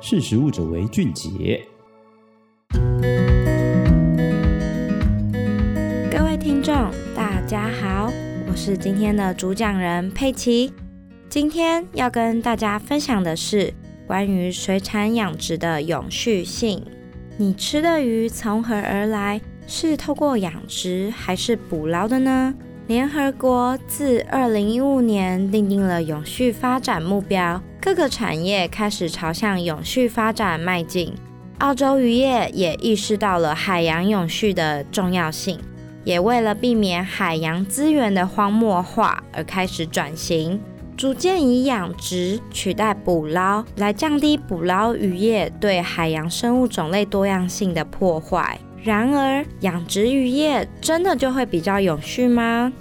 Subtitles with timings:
[0.00, 1.60] 识食物者为俊杰。
[6.08, 6.72] 各位听众，
[7.16, 8.12] 大家好，
[8.48, 10.72] 我是今天的主讲人佩奇。
[11.28, 13.74] 今天要跟大家分享的是
[14.06, 16.80] 关于水产养殖的永续性。
[17.36, 19.40] 你吃的鱼从何而来？
[19.66, 22.54] 是透过养殖还是捕捞的呢？
[22.88, 31.12] 联合国自二零一五年订定了永续发展目标，各个产业开始朝向永续发展迈进。
[31.58, 35.60] 澳洲渔业也意识到了海洋永续的重要性，
[36.02, 40.58] 也为了避免海洋资源的荒漠化而开始转型，
[40.96, 48.58] 逐渐以养殖取代捕捞，来降低捕捞渔业对海洋生物种类多样性的破坏。
[48.82, 52.72] 然而，养殖渔业真的就会比较永续吗？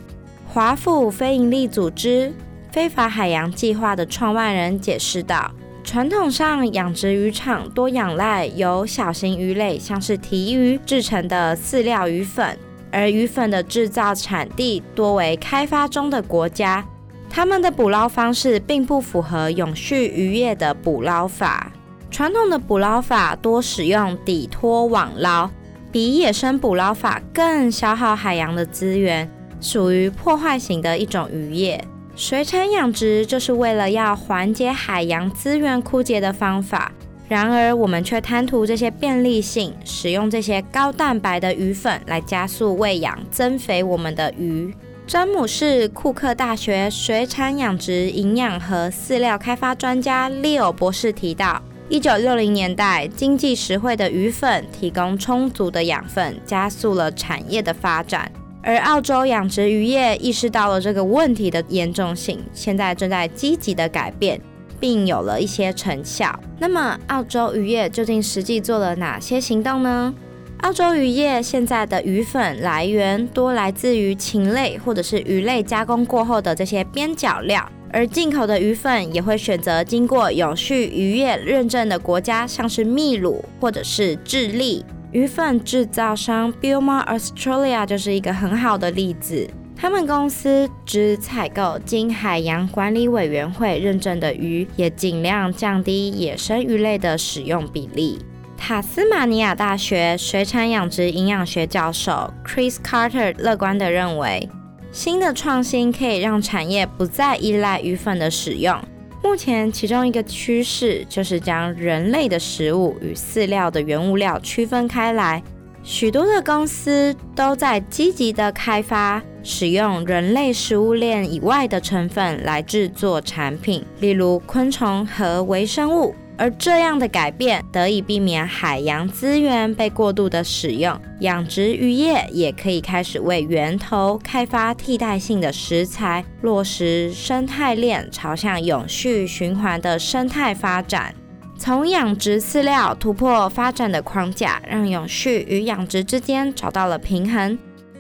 [0.48, 2.34] 华府非营利组织
[2.72, 5.52] 非法海洋计划的创办人解释道
[5.84, 12.58] ：“传统上，养殖渔场多仰赖由小型鱼类，像是鯷鱼制成的饲料鱼粉，
[12.92, 16.86] 而鱼粉的制造产地多为开发中的国家，
[17.30, 21.72] 他们的捕捞方式并不符合永续渔业的捕捞法。
[22.10, 25.50] 传统的捕捞法多使用底拖网捞。”
[25.98, 29.28] 比野生捕捞法更消耗海洋的资源，
[29.60, 31.84] 属于破坏型的一种渔业。
[32.16, 36.92] 水产养殖就是为了要缓解海洋资源枯竭的方法。
[37.28, 44.72] 然而，我们却贪图这些便利性，使用这些高蛋白的鱼粉来加速喂养、增肥我们的鱼。
[45.08, 51.60] 詹姆士·库克大学水产养殖营养和饲料开发专家利欧博士提到。
[51.90, 58.30] 一九六零年代，经济实惠的鱼粉提供充足的养分，加速了产业的发展。
[58.62, 64.42] 而澳洲养殖渔业意识到了这个问题的严重性，现在正在积极的改变，
[64.82, 66.38] 并有了一些成效。
[66.60, 70.14] 那么，澳洲渔业究竟实际做了哪些行动呢？
[70.62, 77.64] 澳洲渔业现在的鱼粉来源多来自于禽类或者是鱼类加工过后的这些边角料。
[77.94, 84.84] 而进口的鱼粉也会选择经过永续渔业认证的国家，像是秘鲁或者是智利。
[85.14, 89.48] 鱼粉制造商 Bioma Australia 就是一个很好的例子。
[89.74, 98.20] 他们公司只采购经海洋管理委员会认证的鱼，也尽量降低野生鱼类的使用比例。
[98.58, 104.50] 塔斯马尼亚大学水产养殖营养学教授 Chris Carter 乐观地认为。
[104.92, 108.78] 新的创新可以让产业不再依赖鱼粉的使用。
[109.24, 115.42] 目前，其中一个趋势就是将人类的食物与饲料的原物料区分开来。
[115.84, 126.14] 许多的公司都在积极的开发使用人类食物链以外的成分来制作产品，例如昆虫和微生物。
[126.38, 141.14] 而这样的改变得以避免海洋资源被过度的使用，养殖渔业也可以开始为源头开发替代性的食材，落实生态链朝向永续循环的生态发展。
[141.58, 147.58] 从养殖饲料突破发展的框架，让永续与养殖之间找到了平衡。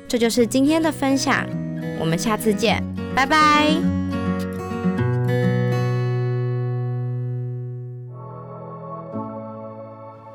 [0.07, 1.43] 这就是今天的分享，
[1.99, 2.83] 我们下次见，
[3.15, 3.96] 拜拜。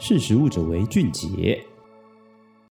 [0.05, 1.65] 识时务者为俊杰。